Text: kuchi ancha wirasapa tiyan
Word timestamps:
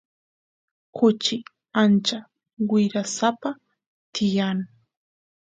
kuchi 0.95 1.35
ancha 1.81 2.19
wirasapa 2.69 3.49
tiyan 4.13 4.59